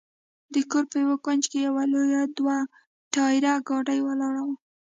[0.53, 2.57] د کور په یوه کونج کې یوه لویه دوه
[3.13, 4.55] ټایره ګاډۍ ولاړه وه.